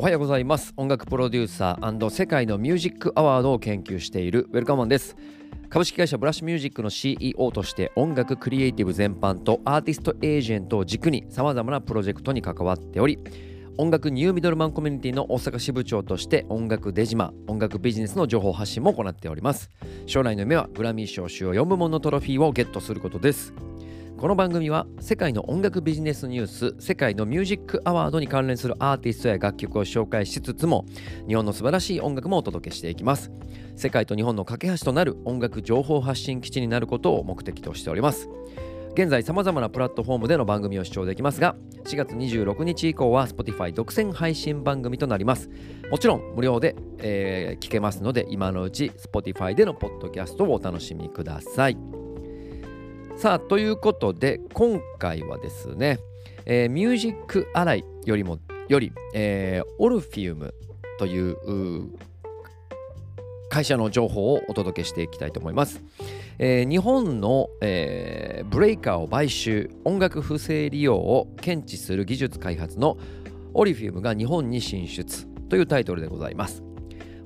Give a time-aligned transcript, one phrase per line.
[0.00, 0.72] おはようございます。
[0.76, 5.16] 音楽プロデューサー世界のミュージックアワードを研究しているウェルカムマンです。
[5.70, 13.18] 株式会社ブラッシュミュージックの CEO として音楽クリエイティブ全般とアーティストエージェントを軸にさまざまなプロジェクトに関わっており
[13.76, 19.68] 音楽ニューミドルマンコミュニティの大阪支部長として音楽デジマ音楽ビジネスの情報発信も行っております。
[20.06, 23.52] 将来の夢はグラミー賞主要4部門のトロフィーをゲットすることです。
[24.18, 30.86] この番組は世界の音楽ビジネスニュース世界のミュージックアワードに関連するアーティストや楽曲を紹介しつつも
[31.28, 33.30] 日本の素晴らしい音楽もお届けしていきます。
[33.76, 38.28] 世界と日本の架け橋となる音楽情報発信基地になることを目的としております。
[38.94, 41.54] 現在さまざまなプラットフォームでの番組を視聴できますが
[41.84, 45.48] 4月26日以降は Spotify 独占配信番組となります。
[45.92, 51.97] もちろん無料で、えー、聞けますので今のうち Spotify でのポッドキャストをお楽しみください。
[53.18, 55.98] さあということで今回はですね、
[56.46, 60.54] えー、ミュージックアライよりもより、えー、オルフィウム
[61.00, 61.90] という
[63.50, 65.82] 会社の情報をお届けしていきたいと思います。
[66.38, 72.98] えー、日本の、えー、ブレイカーを買収音楽不正利用を検知する技術開発の
[73.52, 76.67] オリフィウムが日本に進出というタイトルでございます。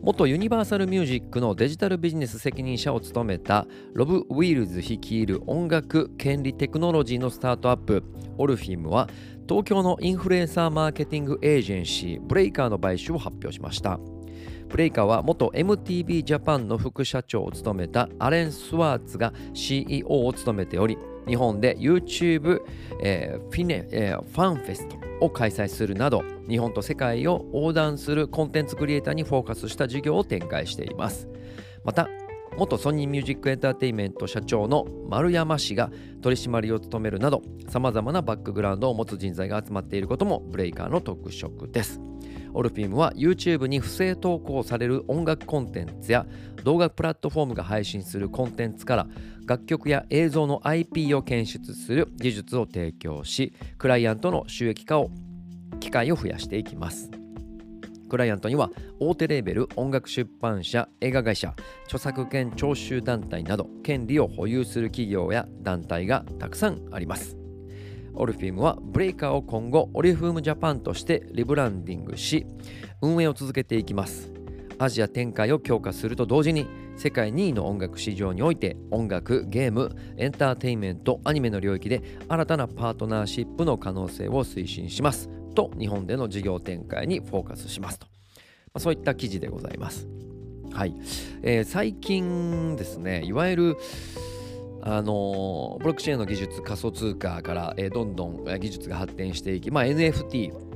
[0.00, 8.04] 元ユニバーサルミュージックのデジタルビジネス責任者を務めたロブ・ウィールズ率いる音楽権利テクノロジーのスタートアップ。
[8.38, 9.08] オルフィムは
[9.48, 13.98] 東京のインフルエンサーマーケティングエージェンシーブレイカーの買収を発表しました。
[14.68, 20.96] ブレイカーは元 MTV ジャパンの副社長を務めたアレン・スワーツが CEO を務めており
[21.28, 22.62] 日本で YouTube、
[23.02, 31.28] えー、フィネ、えー、ファンフェストを開催するなど日本と世界を横断するコンテンツクリエイターにフォーカスした事業を展開しています。
[31.84, 32.08] また
[32.56, 42.00] 元ソニーミュージックエンターテインメント社長の丸山氏が取締りを務めるなどさまざまなバックグラウンドを持つ人材が集まっていることもブレイカーの特色です。
[42.54, 46.26] オルフィームは YouTube に不正投稿される音楽コンテンツや
[46.64, 49.06] 動画プラットフォームが配信するコンテンツから
[49.46, 55.10] 楽曲や映像の IP を検出する技術を提供しクライアントの収益化を
[55.80, 57.10] 機会を増やしていきます。
[58.08, 67.37] クライアントには大手レーベル音楽出版社映画会社著作権徴収団体など権利を保有する企業や団体がたくさんあります。
[68.14, 72.46] オルフィームはブレイカーを今後オリフームジャパンとしてリブランディングし
[73.00, 74.32] 運営を続けていきます。
[74.78, 85.28] アジア展開を強化すると同時に世界2位の音楽市場において音楽、ゲーム、エンターテインメント、アニメの領域で新たなパートナーシップの可能性を推進します。
[85.54, 87.98] と日本での事業展開にフォーカスします。
[87.98, 88.12] と、ま
[88.74, 90.06] あ、そういった記事でございます。
[90.72, 90.94] はい、
[91.42, 93.76] えー、最近ですねいわゆる
[94.82, 100.68] あのブロックチェーンの技術仮想通貨から、え、どんどん技術が発展していき、まあ、NFT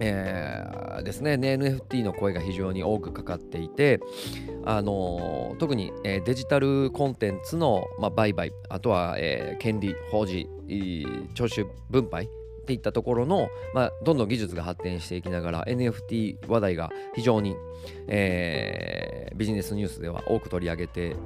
[0.00, 1.32] えー、ですね。
[1.32, 4.00] NFT の声が非常に多くかかっていて、
[4.64, 10.48] あの特に、え、デジタルコンテンツの、まあ、売買あとは、えー、権利保持
[11.34, 12.28] 徴収分配っ
[12.66, 17.56] ていったところの、まあ、どんどん技術が発展していきながら NFT 話題が非常に、
[18.08, 21.16] えー、ビジネスニュースでは多く取り上げて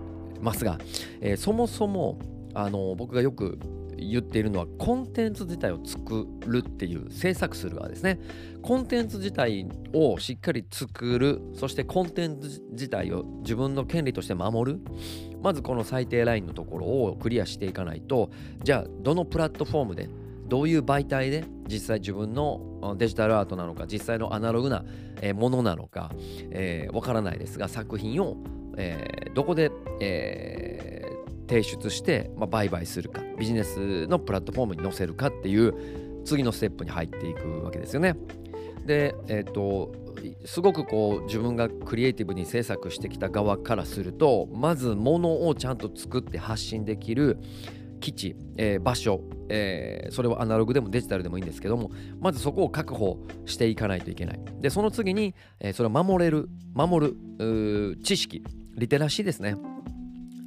[0.43, 0.79] ますが、
[1.21, 2.19] えー、そもそも
[2.55, 3.59] あの僕がよく
[3.97, 8.19] 言っているのはコンテンツ自体を作るっていう制作する側ですね。
[8.61, 11.41] コンテンツ自体をしっかり作る。
[11.55, 14.81] そしてコンテンツ自体を自分の権利として守る。
[15.43, 18.31] まずこの最低ラインのところをクリアしていかないと
[18.63, 20.09] じゃあどのプラットフォームで
[20.47, 24.85] どういう媒体で実際自分のデジタルアートなのか実際のアナログな
[25.35, 26.11] ものなのかわ、
[26.51, 28.37] えー、からないですが作品を、
[28.77, 38.17] えー、どこで、えー、提出して、まあ、売買するかビジネスのプラットフォームに載せるかっていう次のステップに入っていくわけですよね。
[38.87, 39.93] で、えっ、ー、と
[40.45, 47.39] すごくこう自分がクリエイティブに制作してきた側からするとまずものをちゃんと作って発信できる
[48.01, 58.43] 基地、えー、場所、えー、それはアナログでもデジタルでもいいんですけどもまずそこを確保していかないといけないでその次に、えー、それを守れる守る知識
[58.77, 59.57] リテラシーですね。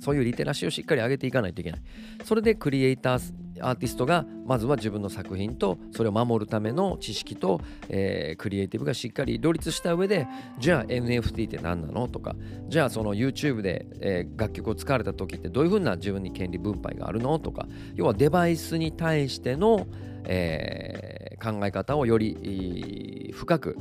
[0.02, 1.82] そういうリテラシーをしっかり上げていかないといけない。
[2.24, 10.28] それでクリエイターアーティストがまずは自分の作品とそれを守るための知識と、えー、クリエイティブがしっかり両立した上で
[10.60, 12.08] じゃあ NFT って何なの？
[12.10, 12.36] とか
[12.68, 17.40] じゃあその YouTube で、えー、楽曲を使われた時ってどういうふうな自分に権利分配があるの？
[17.40, 19.88] とか要はデバイスに対しての、
[20.26, 23.78] えー、考え方をより深く、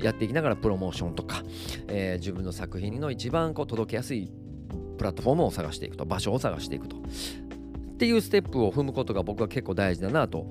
[0.00, 1.42] やっていきながらプロモーションとか、
[2.18, 4.30] 自分の作品の一番こう届けやすい
[4.96, 7.00] プラットフォームを探していくと場所を探していくとっ
[7.98, 10.50] ていうステップを踏むことが僕は結構大事だなと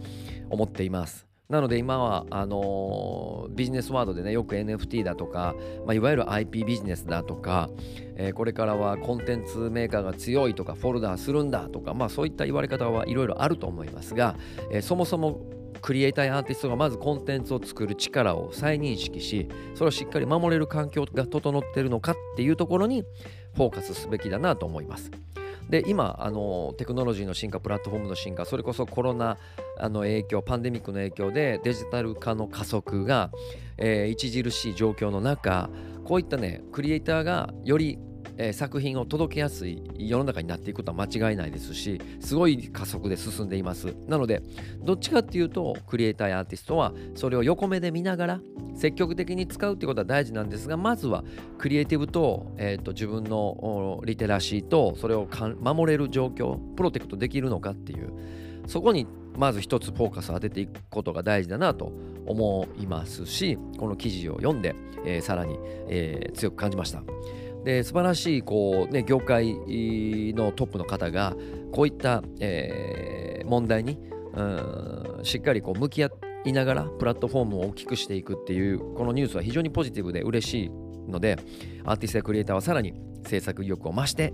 [0.50, 1.28] 思っています。
[1.48, 5.54] なので今はあのー、ビジネスワードでねよく NFT だとか、
[5.86, 7.70] まあ、いわゆる IP ビジネスだとか、
[8.16, 14.36] えー、これからはコンテンツメーカーが強いとかフォルダーするんだとか、まあ、そういった言われ方はいろいろあると思いますが、
[14.72, 15.40] えー、そもそも
[15.82, 23.04] クリエイターやアーティストがまずコンテンツを作る力を再認識しそれをしっかり守れる環境が整ってるのかっていうところに
[23.56, 25.12] フォーカスすべきだなと思います。
[25.70, 29.38] で今あのテクノロジーの進化プラットフォームの進化それこそコロナ
[29.80, 33.32] あの影響パンデミックの影響でデジタル化の加速が、
[33.78, 35.70] えー、著しい状況の中
[36.04, 37.98] こういったねクリエイターがより
[38.38, 44.42] えー、作品を届けやすい世の中になっていくことは間違いないですしすごい加速で進んでいますなので
[44.84, 48.42] どっちかっていうとクリエイターやアーティストはそれを横目で見ながら
[48.76, 51.24] 積極的に使うってことは大事なんですがまずは
[51.58, 55.28] クリエイティブと,、えーと、自分のリテラシーとそれを
[55.60, 58.12] 守れる状況プロテクトできるのかっていう
[58.68, 61.92] そこにまず一つフォーカスを当てていくことが大事だなと
[62.26, 67.04] 思いますしこの記事を読んで、えー、さらに、えー、強く感じました。
[67.66, 69.56] で素晴らしいこう、ね、業界
[70.34, 71.36] のトップの方が
[71.74, 73.98] こういった、えー、問題に
[75.24, 76.12] しっかりこう向き合
[76.46, 80.70] いながらプラットフォームを大きくしていくっていうこのニュースは非常にポジティブで嬉しい
[81.10, 81.38] ので
[81.84, 82.94] アーティストやクリエイターはさらに
[83.26, 84.32] 制作意欲を増して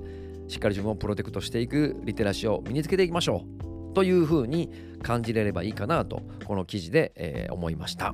[0.49, 3.45] しっかり自分をプロテクトしていくリテラシーを身につけていきましょ
[3.91, 4.69] うというふうに
[5.01, 8.13] 感じれればいいかなとこの記事で、えー、思いました。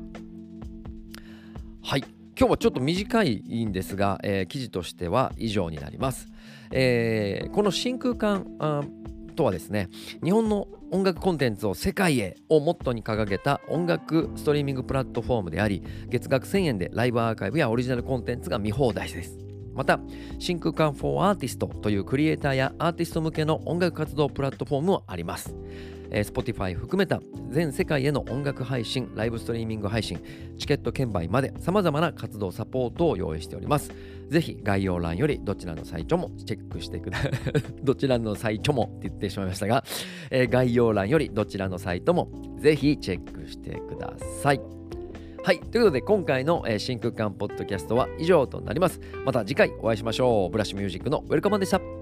[1.82, 2.17] はい。
[2.40, 6.28] 今日はちょっと短いんですが、えー、記事としては以上になります。
[6.70, 8.46] えー、この真空管
[9.36, 9.90] とはですね
[10.24, 19.40] 日本の音楽コンテンツを世界へをモットーに掲げた音楽ストリーミングプラットフォームであり月額1000円でライブアーカイブやオリジナルコンテンツが見放題です。
[19.74, 20.00] また
[20.38, 25.56] 真空管 for Artist というクリエイターやアーティスト向けの音楽活動プラットフォームもあります。
[26.12, 30.20] えー、Spotify 含めた全世界への音楽配信、ライブストリーミング配信、
[30.58, 33.92] チケット券売まで様々な活動サポートを用意しております。
[34.30, 37.32] ぜひ概要欄よりどちらのサイトもチェックしてください。
[37.84, 39.84] どちらのサイトもって言ってしまいましたが、
[40.30, 44.62] えー、概要欄よりどちらのサイトもぜひチェックしてください。
[45.44, 45.60] はい。
[45.60, 49.00] ということで、今回の、えー、真空管ポッドキャストは以上となります。
[49.26, 50.52] また次回お会いしましょう。
[50.52, 51.97] ブラッシュミュージックのウェルカマンでした。